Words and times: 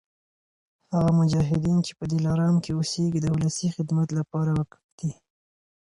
هغه 0.93 1.11
مجاهدین 1.19 1.77
چي 1.85 1.91
په 1.99 2.05
دلارام 2.13 2.55
کي 2.63 2.71
اوسیږي 2.73 3.19
د 3.21 3.27
ولسي 3.35 3.67
خدمت 3.75 4.09
لپاره 4.19 4.51
وقف 4.59 4.81
دي 4.99 5.11